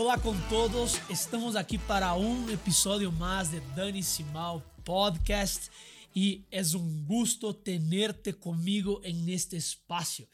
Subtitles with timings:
[0.00, 5.70] Olá com todos, estamos aqui para um episódio mais de Dani Simal Podcast
[6.16, 10.26] e é um gusto tenerte comigo em este espaço.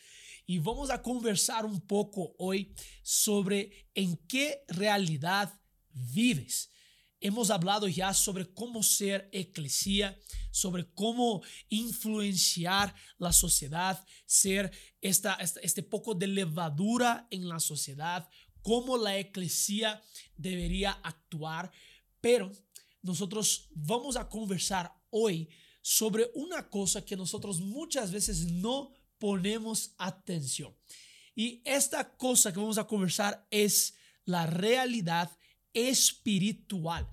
[0.46, 2.70] E vamos a conversar um pouco hoje
[3.02, 5.50] sobre em que realidade
[5.92, 6.68] vives.
[7.20, 10.16] Hemos hablado ya sobre cómo ser eclesia,
[10.52, 14.70] sobre cómo influenciar la sociedad, ser
[15.02, 18.28] esta, este poco de levadura en la sociedad,
[18.66, 20.02] cómo la eclesia
[20.36, 21.70] debería actuar.
[22.20, 22.50] Pero
[23.00, 25.48] nosotros vamos a conversar hoy
[25.80, 30.74] sobre una cosa que nosotros muchas veces no ponemos atención.
[31.36, 33.94] Y esta cosa que vamos a conversar es
[34.24, 35.30] la realidad
[35.72, 37.08] espiritual.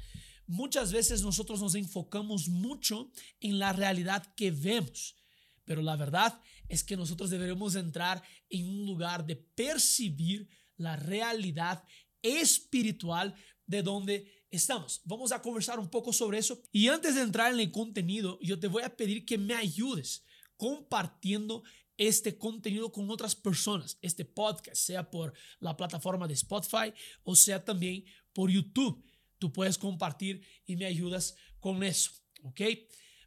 [0.47, 5.17] Muchas veces nosotros nos enfocamos mucho en la realidad que vemos,
[5.65, 10.49] pero la verdad es que nosotros deberemos entrar en un lugar de percibir
[10.83, 11.83] la realidad
[12.21, 15.01] espiritual de donde estamos.
[15.05, 16.61] Vamos a conversar un poco sobre eso.
[16.71, 20.23] Y antes de entrar en el contenido, yo te voy a pedir que me ayudes
[20.57, 21.63] compartiendo
[21.97, 27.63] este contenido con otras personas, este podcast, sea por la plataforma de Spotify o sea
[27.63, 28.03] también
[28.33, 29.03] por YouTube.
[29.39, 32.11] Tú puedes compartir y me ayudas con eso,
[32.43, 32.61] ¿ok?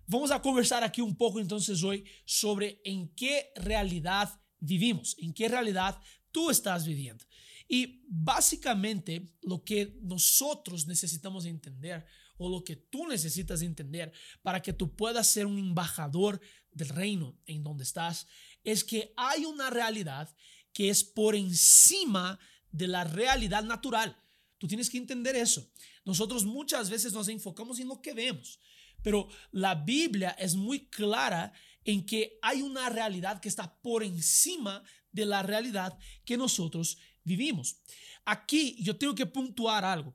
[0.06, 5.48] Vamos a conversar aquí un poco entonces hoy sobre en qué realidad vivimos, en qué
[5.48, 6.00] realidad
[6.36, 7.24] tú estás viviendo.
[7.66, 12.04] Y básicamente lo que nosotros necesitamos entender
[12.36, 16.38] o lo que tú necesitas entender para que tú puedas ser un embajador
[16.72, 18.26] del reino en donde estás
[18.64, 20.28] es que hay una realidad
[20.74, 22.38] que es por encima
[22.70, 24.14] de la realidad natural.
[24.58, 25.66] Tú tienes que entender eso.
[26.04, 28.60] Nosotros muchas veces nos enfocamos en lo que vemos,
[29.02, 34.84] pero la Biblia es muy clara en que hay una realidad que está por encima
[35.17, 37.78] de la realidad que nosotros vivimos.
[38.25, 40.14] Aquí yo tengo que puntuar algo.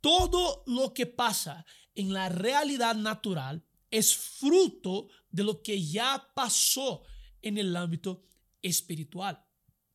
[0.00, 7.02] Todo lo que pasa en la realidad natural es fruto de lo que ya pasó
[7.42, 8.24] en el ámbito
[8.62, 9.44] espiritual.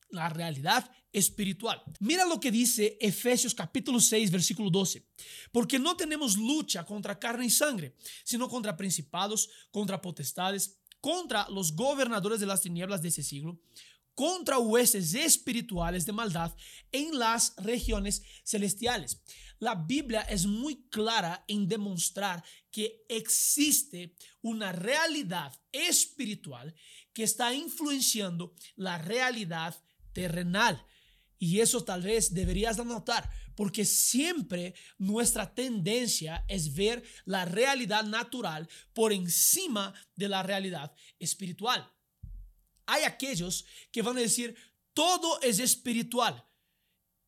[0.09, 1.81] La realidad espiritual.
[1.99, 5.05] Mira lo que dice Efesios capítulo 6, versículo 12.
[5.51, 11.75] Porque no tenemos lucha contra carne y sangre, sino contra principados, contra potestades, contra los
[11.75, 13.59] gobernadores de las tinieblas de ese siglo,
[14.15, 16.55] contra huestes espirituales de maldad
[16.91, 19.21] en las regiones celestiales.
[19.59, 26.73] La Biblia es muy clara en demostrar que existe una realidad espiritual
[27.13, 29.79] que está influenciando la realidad
[30.13, 30.83] terrenal.
[31.37, 38.67] Y eso tal vez deberías anotar, porque siempre nuestra tendencia es ver la realidad natural
[38.93, 41.87] por encima de la realidad espiritual.
[42.85, 44.55] Hay aquellos que van a decir,
[44.93, 46.45] todo es espiritual,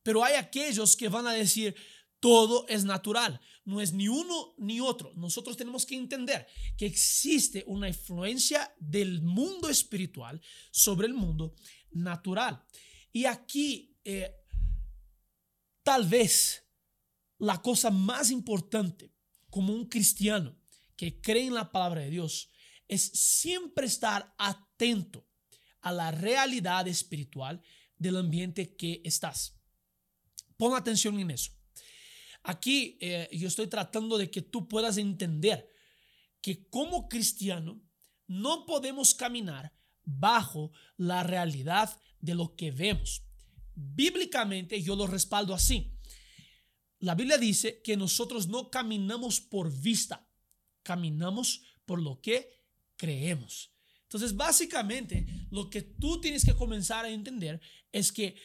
[0.04, 1.76] pero hay aquellos que van a decir,
[2.20, 5.14] todo es natural, no es ni uno ni otro.
[5.16, 6.48] Nosotros tenemos que entender
[6.78, 10.42] que existe una influencia del mundo espiritual
[10.72, 11.56] sobre el mundo
[11.92, 12.64] natural.
[13.12, 14.34] Y aquí eh,
[15.84, 16.64] tal vez
[17.40, 19.14] la cosa más importante
[19.50, 20.58] como un cristiano
[20.96, 22.50] que cree en la palabra de Dios
[22.88, 25.28] es siempre estar atento
[25.84, 27.62] a la realidad espiritual
[27.98, 29.56] del ambiente que estás.
[30.58, 31.52] Pon atención en eso.
[32.44, 35.70] Aquí eh, yo estoy tratando de que tú puedas entender
[36.42, 37.82] que como cristiano
[38.28, 39.74] no podemos caminar
[40.04, 43.24] bajo la realidad de lo que vemos.
[43.76, 45.98] Bíblicamente yo lo respaldo así.
[47.00, 50.26] La Biblia dice que nosotros no caminamos por vista,
[50.84, 52.50] caminamos por lo que
[52.96, 53.73] creemos.
[54.14, 57.60] Entonces, básicamente, lo que tú tienes que comenzar a entender
[57.92, 58.36] es que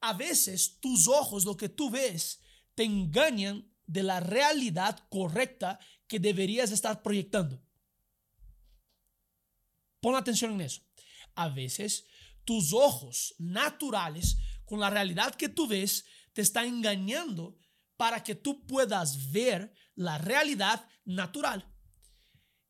[0.00, 2.40] a veces tus ojos, lo que tú ves,
[2.74, 5.78] te engañan de la realidad correcta
[6.08, 7.62] que deberías estar proyectando.
[10.00, 10.82] Pon atención en eso.
[11.36, 12.04] A veces
[12.44, 17.56] tus ojos naturales con la realidad que tú ves te está engañando
[17.96, 21.71] para que tú puedas ver la realidad natural.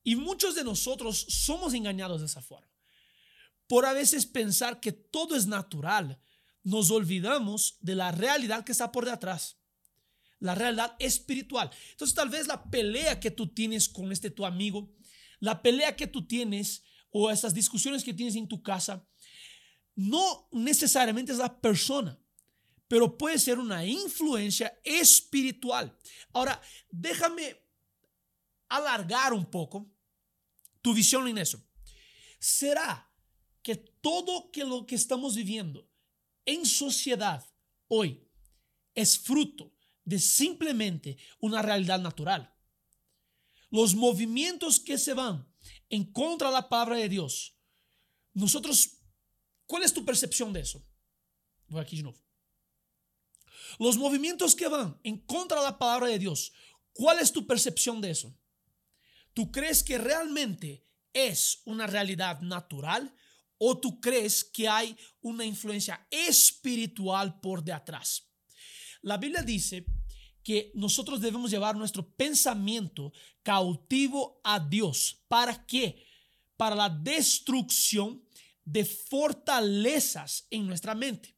[0.02, 2.70] Y muchos de nosotros somos engañados de esa forma.
[3.66, 6.20] Por a veces pensar que todo es natural,
[6.64, 9.58] nos olvidamos de la realidad que está por detrás.
[10.38, 11.70] La realidad espiritual.
[11.92, 14.92] Entonces tal vez la pelea que tú tienes con este tu amigo,
[15.38, 19.06] la pelea que tú tienes o esas discusiones que tienes en tu casa,
[19.94, 22.18] no necesariamente es la persona,
[22.88, 25.96] pero puede ser una influencia espiritual.
[26.32, 26.60] Ahora,
[26.90, 27.61] déjame
[28.76, 29.90] alargar un poco
[30.80, 31.62] tu visión en eso.
[32.38, 33.12] ¿Será
[33.62, 35.88] que todo lo que estamos viviendo
[36.44, 37.46] en sociedad
[37.88, 38.28] hoy
[38.94, 39.72] es fruto
[40.04, 42.52] de simplemente una realidad natural.
[43.70, 45.48] Los movimientos que se van
[45.88, 47.56] en contra de la palabra de Dios,
[48.34, 48.98] nosotros,
[49.66, 50.84] ¿cuál es tu percepción de eso?
[51.68, 52.18] Voy aquí de nuevo.
[53.78, 56.52] Los movimientos que van en contra de la palabra de Dios,
[56.92, 58.36] ¿cuál es tu percepción de eso?
[59.34, 63.14] ¿Tú crees que realmente es una realidad natural
[63.58, 68.28] o tú crees que hay una influencia espiritual por detrás?
[69.02, 69.84] La Biblia dice
[70.42, 73.12] que nosotros debemos llevar nuestro pensamiento
[73.42, 75.24] cautivo a Dios.
[75.28, 76.04] ¿Para qué?
[76.56, 78.22] Para la destrucción
[78.64, 81.36] de fortalezas en nuestra mente.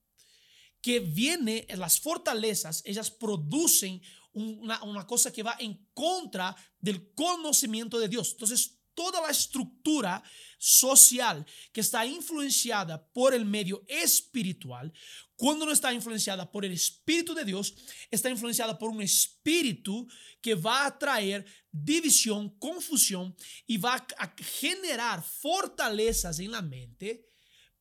[0.84, 4.02] Que viene, las fortalezas, ellas producen
[4.34, 8.32] una, una cosa que va en contra del conocimiento de Dios.
[8.32, 10.22] Entonces, toda la estructura
[10.58, 14.92] social que está influenciada por el medio espiritual,
[15.36, 17.75] cuando no está influenciada por el Espíritu de Dios,
[18.10, 20.06] está influenciada por un espíritu
[20.40, 23.34] que va a traer división, confusión
[23.66, 27.26] y va a generar fortalezas en la mente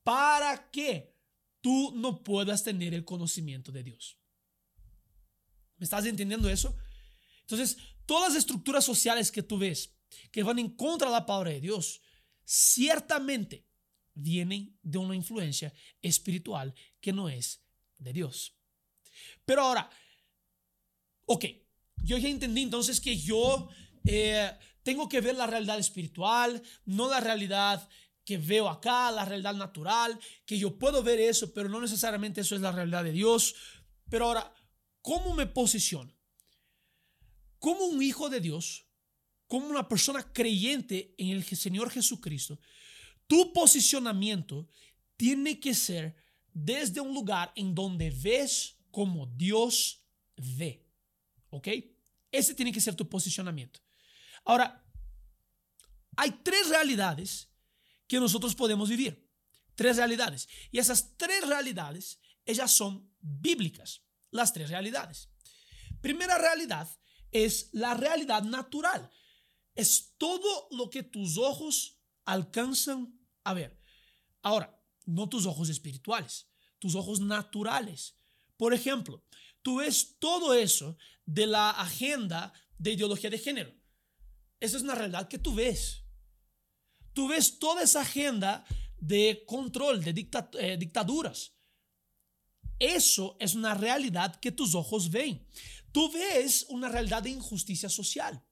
[0.04, 1.13] para que
[1.64, 4.20] tú no puedas tener el conocimiento de Dios.
[5.78, 6.78] ¿Me estás entendiendo eso?
[7.40, 9.96] Entonces, todas las estructuras sociales que tú ves
[10.30, 12.02] que van en contra de la palabra de Dios,
[12.44, 13.66] ciertamente
[14.14, 17.64] vienen de una influencia espiritual que no es
[17.98, 18.56] de Dios.
[19.46, 19.90] Pero ahora,
[21.26, 21.46] ok,
[22.04, 23.70] yo ya entendí entonces que yo
[24.06, 24.52] eh,
[24.84, 27.88] tengo que ver la realidad espiritual, no la realidad
[28.26, 32.56] que veo acá, la realidad natural, que yo puedo ver eso, pero no necesariamente eso
[32.56, 33.56] es la realidad de Dios.
[34.10, 34.54] Pero ahora,
[35.02, 36.14] ¿cómo me posiciono?
[37.60, 38.86] Como un hijo de Dios,
[39.48, 42.60] como una persona creyente en el Señor Jesucristo,
[43.28, 44.68] tu posicionamiento
[45.18, 46.16] tiene que ser
[46.54, 50.06] desde un lugar en donde ves como Dios
[50.36, 50.86] ve.
[51.50, 51.68] ¿Ok?
[52.32, 53.80] Ese tiene que ser tu posicionamiento.
[54.46, 54.84] Ahora,
[56.16, 57.53] hay tres realidades
[58.14, 59.30] que nosotros podemos vivir.
[59.76, 60.48] Tres realidades.
[60.72, 64.02] Y esas tres realidades, ellas son bíblicas.
[64.32, 65.30] Las tres realidades.
[66.02, 66.90] Primera realidad
[67.32, 69.10] es la realidad natural
[69.76, 73.82] es todo lo que tus ojos alcanzan a ver.
[74.42, 76.48] Ahora, no tus ojos espirituales,
[76.80, 78.16] tus ojos naturales.
[78.58, 79.26] Por ejemplo,
[79.62, 83.74] tú ves todo eso de la agenda de ideología de género.
[84.60, 86.03] Esa es una realidad que tú ves.
[87.14, 88.66] Tú ves toda esa agenda
[88.98, 90.30] de control, de
[90.60, 91.54] eh, dictaduras.
[92.80, 95.48] Eso es una realidad que tus ojos ven.
[95.92, 98.44] Tú ves una realidad de injusticia social.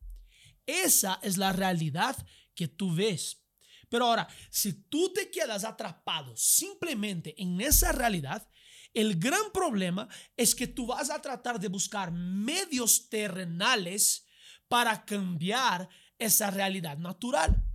[0.65, 2.15] Esa es la realidad
[2.53, 3.43] que tú ves.
[3.89, 8.47] Pero ahora, si tú te quedas atrapado simplemente en esa realidad,
[8.93, 10.07] el gran problema
[10.37, 14.25] es que tú vas a tratar de buscar medios terrenales
[14.67, 17.70] para cambiar esa realidad natural.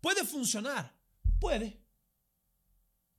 [0.00, 0.96] ¿Puede funcionar?
[1.40, 1.82] Puede.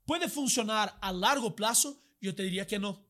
[0.06, 2.02] ¿Puede funcionar a largo plazo?
[2.20, 3.08] Yo te diría que no.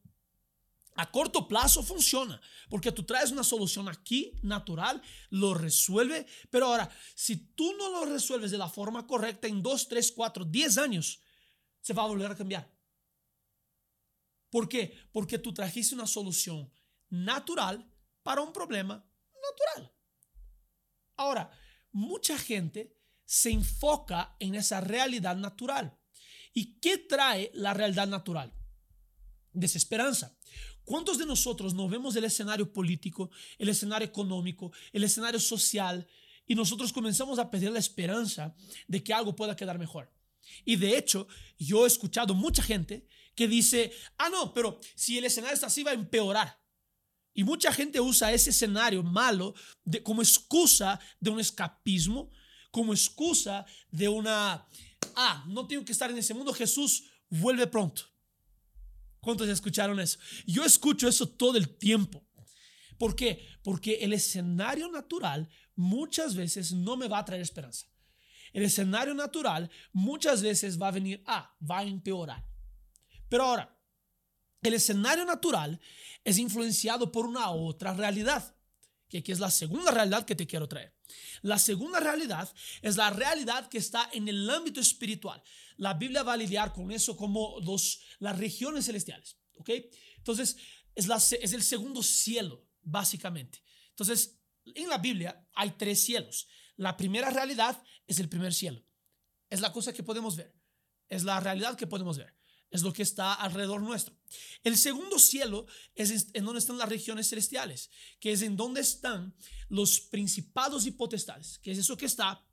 [0.95, 6.91] A corto plazo funciona, porque tú traes una solución aquí natural, lo resuelve, pero ahora,
[7.15, 11.21] si tú no lo resuelves de la forma correcta en 2, 3, 4, 10 años,
[11.79, 12.69] se va a volver a cambiar.
[14.49, 14.93] ¿Por qué?
[15.13, 16.69] Porque tú trajiste una solución
[17.09, 17.89] natural
[18.21, 18.95] para un problema
[19.41, 19.95] natural.
[21.15, 21.49] Ahora,
[21.91, 22.98] mucha gente
[23.29, 25.95] se enfoca en esa realidad natural.
[26.51, 28.51] ¿Y qué trae la realidad natural?
[29.53, 30.35] Desesperanza.
[30.83, 36.07] ¿Cuántos de nosotros no vemos el escenario político, el escenario económico, el escenario social
[36.47, 38.55] y nosotros comenzamos a perder la esperanza
[38.87, 40.11] de que algo pueda quedar mejor?
[40.65, 41.27] Y de hecho,
[41.59, 43.05] yo he escuchado mucha gente
[43.35, 46.59] que dice, ah, no, pero si el escenario está así va a empeorar.
[47.35, 52.31] Y mucha gente usa ese escenario malo de, como excusa de un escapismo,
[52.71, 54.65] como excusa de una,
[55.15, 58.03] ah, no tengo que estar en ese mundo, Jesús vuelve pronto.
[59.19, 60.17] ¿Cuántos escucharon eso?
[60.45, 62.25] Yo escucho eso todo el tiempo.
[62.97, 63.47] ¿Por qué?
[63.63, 67.87] Porque el escenario natural muchas veces no me va a traer esperanza.
[68.51, 72.45] El escenario natural muchas veces va a venir, ah, va a empeorar.
[73.29, 73.79] Pero ahora,
[74.61, 75.79] el escenario natural
[76.23, 78.55] es influenciado por una otra realidad,
[79.07, 80.98] que aquí es la segunda realidad que te quiero traer.
[81.41, 82.51] La segunda realidad
[82.81, 85.41] es la realidad que está en el ámbito espiritual.
[85.77, 89.37] La Biblia va a lidiar con eso como los, las regiones celestiales.
[89.55, 89.69] ¿Ok?
[90.17, 90.57] Entonces,
[90.95, 93.63] es, la, es el segundo cielo, básicamente.
[93.89, 96.47] Entonces, en la Biblia hay tres cielos.
[96.75, 98.85] La primera realidad es el primer cielo.
[99.49, 100.55] Es la cosa que podemos ver.
[101.07, 102.38] Es la realidad que podemos ver.
[102.71, 104.15] Es lo que está alrededor nuestro.
[104.63, 109.35] El segundo cielo es en donde están las regiones celestiales, que es en donde están
[109.69, 112.45] los principados y potestades, que es eso que está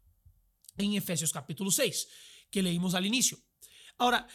[0.76, 2.08] en Efesios capítulo 6,
[2.50, 3.38] que leímos al inicio.
[3.98, 4.26] Ahora,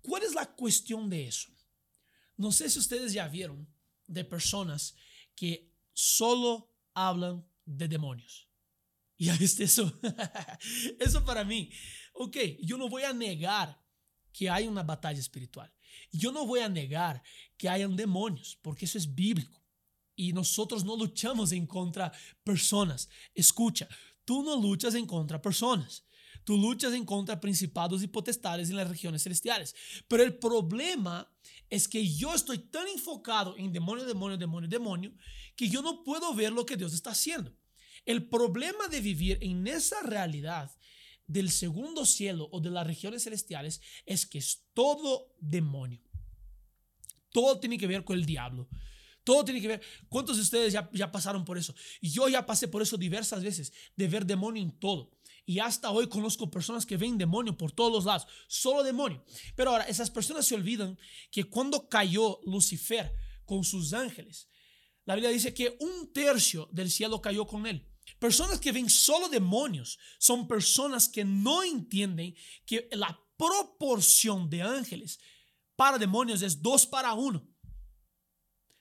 [0.00, 1.50] ¿cuál es la cuestión de eso?
[2.36, 3.68] No sé si ustedes ya vieron
[4.06, 4.94] de personas
[5.34, 8.48] que solo hablan de demonios.
[9.18, 10.00] Ya viste eso.
[10.98, 11.70] eso para mí.
[12.14, 13.81] Ok, yo no voy a negar
[14.32, 15.72] que hay una batalla espiritual.
[16.10, 17.22] Yo no voy a negar
[17.56, 19.62] que hayan demonios, porque eso es bíblico.
[20.14, 22.12] Y nosotros no luchamos en contra
[22.44, 23.08] personas.
[23.34, 23.88] Escucha,
[24.24, 26.04] tú no luchas en contra personas.
[26.44, 29.74] Tú luchas en contra principados y potestades en las regiones celestiales.
[30.08, 31.32] Pero el problema
[31.70, 35.14] es que yo estoy tan enfocado en demonio, demonio, demonio, demonio,
[35.56, 37.56] que yo no puedo ver lo que Dios está haciendo.
[38.04, 40.76] El problema de vivir en esa realidad
[41.32, 46.00] del segundo cielo o de las regiones celestiales es que es todo demonio.
[47.30, 48.68] Todo tiene que ver con el diablo.
[49.24, 49.82] Todo tiene que ver.
[50.08, 51.74] ¿Cuántos de ustedes ya, ya pasaron por eso?
[52.00, 55.10] Yo ya pasé por eso diversas veces, de ver demonio en todo.
[55.44, 59.24] Y hasta hoy conozco personas que ven demonio por todos los lados, solo demonio.
[59.56, 60.98] Pero ahora, esas personas se olvidan
[61.30, 63.12] que cuando cayó Lucifer
[63.44, 64.48] con sus ángeles,
[65.04, 67.91] la Biblia dice que un tercio del cielo cayó con él.
[68.22, 75.18] Personas que ven solo demonios son personas que no entienden que la proporción de ángeles
[75.74, 77.44] para demonios es dos para uno.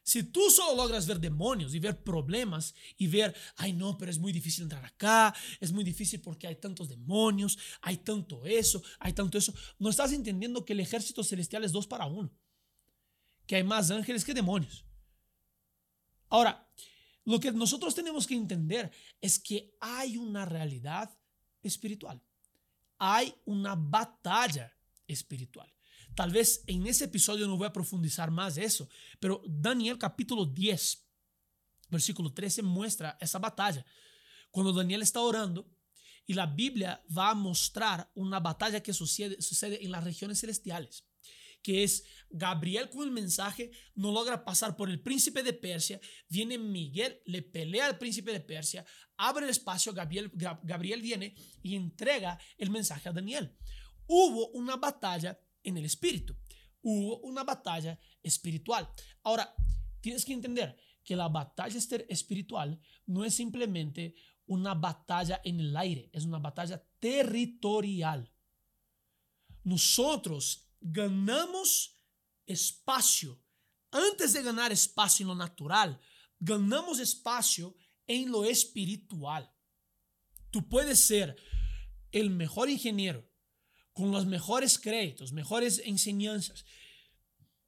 [0.04, 4.20] Si tú solo logras ver demonios y ver problemas y ver, ay no, pero es
[4.20, 9.14] muy difícil entrar acá, es muy difícil porque hay tantos demonios, hay tanto eso, hay
[9.14, 12.32] tanto eso, no estás entendiendo que el ejército celestial es dos para uno,
[13.48, 14.86] que hay más ángeles que demonios.
[16.30, 16.71] Ahora,
[17.32, 21.10] lo que nosotros tenemos que entender es que hay una realidad
[21.64, 22.22] espiritual,
[22.98, 24.76] hay una batalla
[25.08, 25.74] espiritual.
[26.14, 31.08] Tal vez en ese episodio no voy a profundizar más eso, pero Daniel capítulo 10,
[31.90, 33.86] versículo 13 muestra esa batalla.
[34.52, 35.72] Cuando Daniel está orando
[36.28, 41.06] y la Biblia va a mostrar una batalla que sucede, sucede en las regiones celestiales
[41.62, 46.00] que es Gabriel con el mensaje, no logra pasar por el príncipe de Persia,
[46.30, 48.86] viene Miguel, le pelea al príncipe de Persia,
[49.18, 53.56] abre el espacio, Gabriel, Gabriel viene y entrega el mensaje a Daniel.
[54.08, 56.36] Hubo una batalla en el espíritu.
[56.82, 58.90] Hubo una batalla espiritual.
[59.24, 59.54] Ahora,
[60.02, 61.78] tienes que entender que la batalla
[62.10, 64.16] espiritual no es simplemente
[64.48, 68.32] una batalla en el aire, es una batalla territorial.
[69.64, 71.96] Nosotros ganamos
[72.46, 73.40] espacio.
[73.92, 76.00] Antes de ganar espacio en lo natural,
[76.40, 77.76] ganamos espacio
[78.08, 79.50] en lo espiritual.
[80.50, 81.36] Tú puedes ser
[82.12, 83.30] el mejor ingeniero,
[83.94, 86.66] con los mejores créditos, mejores enseñanzas,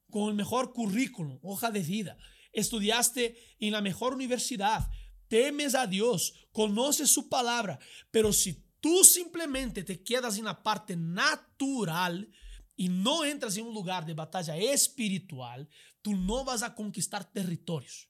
[0.10, 2.18] con el mejor currículum, hoja de vida.
[2.52, 4.90] Estudiaste en la mejor universidad,
[5.28, 7.80] temes a Dios, conoces su palabra,
[8.12, 12.30] pero si tú simplemente te quedas en la parte natural
[12.76, 15.70] y no entras en un lugar de batalla espiritual,
[16.02, 18.10] tú no vas a conquistar territorios.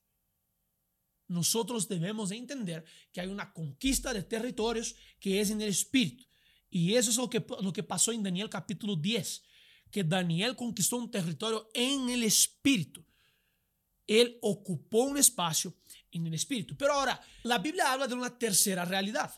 [1.27, 6.25] Nosotros debemos entender que hay una conquista de territorios que es en el espíritu.
[6.69, 9.43] Y eso es lo que, lo que pasó en Daniel capítulo 10,
[9.91, 13.05] que Daniel conquistó un territorio en el espíritu.
[14.07, 15.75] Él ocupó un espacio
[16.11, 16.75] en el espíritu.
[16.75, 19.33] Pero ahora, la Biblia habla de una tercera realidad.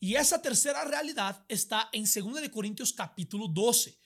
[0.00, 3.98] Y esa tercera realidad está en 2 de Corintios capítulo 12,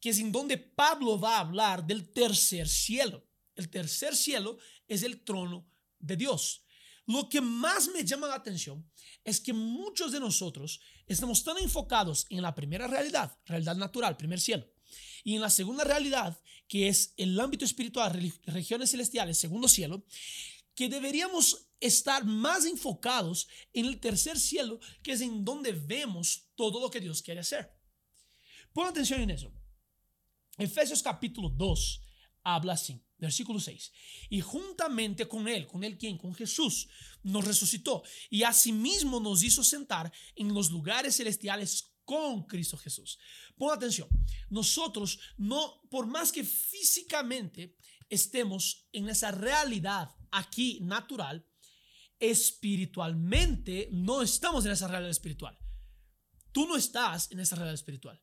[0.00, 3.26] que es en donde Pablo va a hablar del tercer cielo.
[3.54, 5.66] El tercer cielo es el trono
[5.98, 6.64] de Dios.
[7.06, 8.88] Lo que más me llama la atención
[9.24, 14.40] es que muchos de nosotros estamos tan enfocados en la primera realidad, realidad natural, primer
[14.40, 14.68] cielo,
[15.24, 20.04] y en la segunda realidad, que es el ámbito espiritual, regiones celestiales, segundo cielo,
[20.74, 26.80] que deberíamos estar más enfocados en el tercer cielo, que es en donde vemos todo
[26.80, 27.72] lo que Dios quiere hacer.
[28.72, 29.52] Pon atención en eso.
[30.56, 32.02] Efesios capítulo 2
[32.42, 33.02] habla así.
[33.18, 33.92] Versículo 6.
[34.28, 36.88] Y juntamente con Él, con Él quién, con Jesús,
[37.22, 43.18] nos resucitó y asimismo nos hizo sentar en los lugares celestiales con Cristo Jesús.
[43.56, 44.08] Pon atención,
[44.50, 47.74] nosotros no, por más que físicamente
[48.10, 51.46] estemos en esa realidad aquí natural,
[52.20, 55.58] espiritualmente no estamos en esa realidad espiritual.
[56.52, 58.22] Tú no estás en esa realidad espiritual,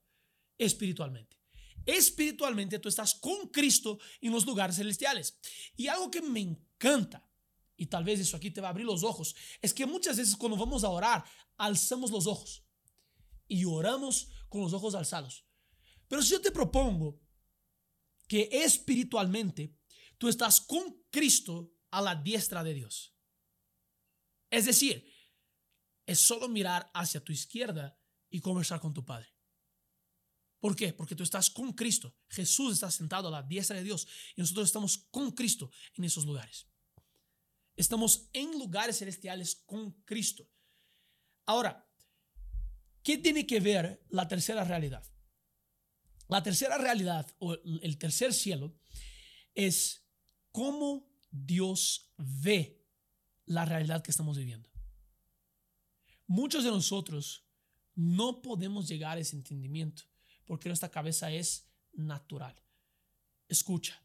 [0.58, 1.43] espiritualmente
[1.86, 5.38] espiritualmente tú estás con Cristo en los lugares celestiales.
[5.76, 7.28] Y algo que me encanta,
[7.76, 10.36] y tal vez eso aquí te va a abrir los ojos, es que muchas veces
[10.36, 11.24] cuando vamos a orar,
[11.58, 12.66] alzamos los ojos
[13.48, 15.46] y oramos con los ojos alzados.
[16.08, 17.20] Pero si yo te propongo
[18.28, 19.76] que espiritualmente
[20.18, 23.16] tú estás con Cristo a la diestra de Dios.
[24.50, 25.12] Es decir,
[26.06, 28.00] es solo mirar hacia tu izquierda
[28.30, 29.33] y conversar con tu Padre.
[30.64, 30.94] ¿Por qué?
[30.94, 32.16] Porque tú estás con Cristo.
[32.30, 36.24] Jesús está sentado a la diestra de Dios y nosotros estamos con Cristo en esos
[36.24, 36.70] lugares.
[37.76, 40.50] Estamos en lugares celestiales con Cristo.
[41.46, 41.86] Ahora,
[43.04, 45.06] ¿qué tiene que ver la tercera realidad?
[46.30, 48.74] La tercera realidad o el tercer cielo
[49.54, 50.08] es
[50.54, 52.88] cómo Dios ve
[53.48, 54.72] la realidad que estamos viviendo.
[56.26, 57.50] Muchos de nosotros
[57.96, 60.13] no podemos llegar a ese entendimiento
[60.46, 62.56] porque nuestra cabeza es natural.
[63.48, 64.02] Escucha,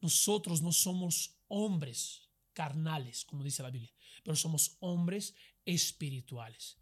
[0.00, 3.92] nosotros no somos hombres carnales, como dice la Biblia,
[4.24, 6.78] pero somos hombres espirituales.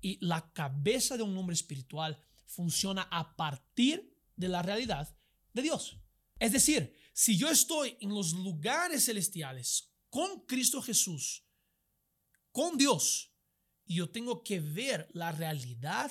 [0.00, 5.16] Y la cabeza de un hombre espiritual funciona a partir de la realidad
[5.52, 5.98] de Dios.
[6.38, 11.44] Es decir, si yo estoy en los lugares celestiales con Cristo Jesús,
[12.50, 13.32] con Dios,
[13.86, 16.10] yo tengo que ver la realidad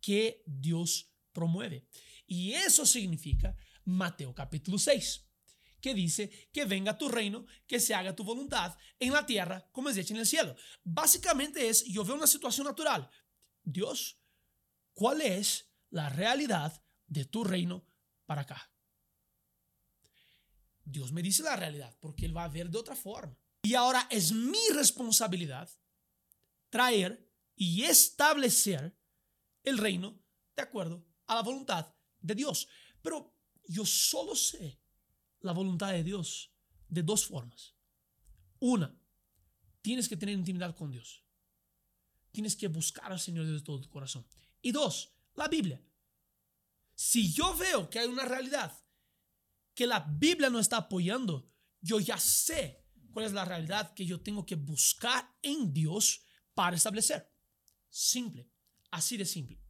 [0.00, 1.86] que Dios promueve.
[2.26, 3.54] Y eso significa
[3.84, 5.24] Mateo capítulo 6,
[5.80, 9.88] que dice que venga tu reino, que se haga tu voluntad en la tierra como
[9.88, 10.56] es hecha en el cielo.
[10.82, 13.08] Básicamente es, yo veo una situación natural.
[13.62, 14.20] Dios,
[14.92, 17.86] ¿cuál es la realidad de tu reino
[18.26, 18.72] para acá?
[20.84, 23.38] Dios me dice la realidad porque Él va a ver de otra forma.
[23.62, 25.70] Y ahora es mi responsabilidad
[26.68, 28.98] traer y establecer
[29.62, 30.20] el reino
[30.56, 32.66] de acuerdo a la voluntad de Dios.
[33.00, 33.34] Pero
[33.66, 34.80] yo solo sé
[35.40, 36.52] la voluntad de Dios
[36.88, 37.74] de dos formas.
[38.58, 38.98] Una,
[39.82, 41.22] tienes que tener intimidad con Dios.
[42.32, 44.26] Tienes que buscar al Señor de todo tu corazón.
[44.60, 45.82] Y dos, la Biblia.
[46.94, 48.76] Si yo veo que hay una realidad
[49.74, 51.48] que la Biblia no está apoyando,
[51.80, 56.22] yo ya sé cuál es la realidad que yo tengo que buscar en Dios
[56.54, 57.32] para establecer.
[57.88, 58.50] Simple,
[58.90, 59.62] así de simple.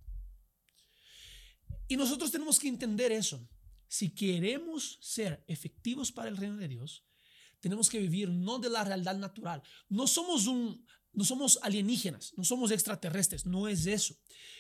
[1.89, 3.49] Y nosotros tenemos que entender eso.
[3.89, 7.05] Si queremos ser efectivos para el reino de Dios,
[7.61, 9.63] tenemos que vivir no de la realidad natural.
[9.89, 10.87] No somos un
[11.19, 14.15] no somos alienígenas, no somos extraterrestres, no es eso.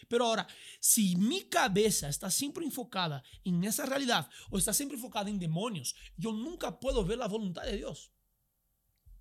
[0.08, 0.48] Pero ahora,
[0.80, 5.94] si mi cabeza está siempre enfocada en esa realidad o está siempre enfocada en demonios,
[6.16, 8.10] yo nunca puedo ver la voluntad de Dios.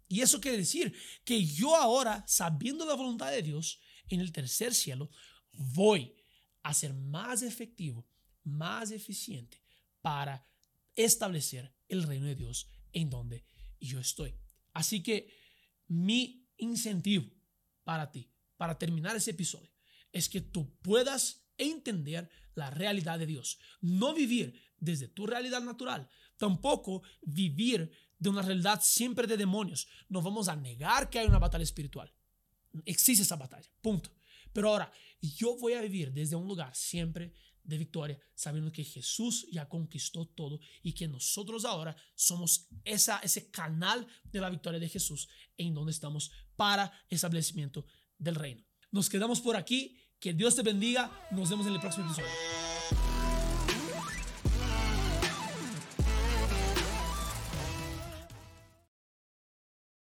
[0.08, 4.74] Y eso quiere decir que yo ahora, sabiendo la voluntad de Dios, en el tercer
[4.74, 5.12] cielo,
[5.52, 6.16] voy
[6.68, 8.06] a ser más efectivo,
[8.44, 9.64] más eficiente
[10.02, 10.46] para
[10.96, 13.46] establecer el reino de Dios en donde
[13.80, 14.36] yo estoy.
[14.74, 15.34] Así que
[15.88, 17.32] mi incentivo
[17.86, 19.72] para ti, para terminar ese episodio,
[20.12, 23.60] es que tú puedas entender la realidad de Dios.
[23.80, 29.88] No vivir desde tu realidad natural, tampoco vivir de una realidad siempre de demonios.
[30.10, 32.14] No vamos a negar que hay una batalla espiritual.
[32.84, 34.17] Existe esa batalla, punto.
[34.54, 37.34] Pero ahora, yo voy a vivir desde un lugar siempre
[37.64, 43.52] de victoria, sabiendo que Jesús ya conquistó todo y que nosotros ahora somos esa, ese
[43.52, 47.86] canal de la victoria de Jesús en donde estamos para establecimiento
[48.18, 48.64] del reino.
[48.92, 49.98] Nos quedamos por aquí.
[50.20, 51.12] Que Dios te bendiga.
[51.30, 52.67] Nos vemos en el próximo episodio.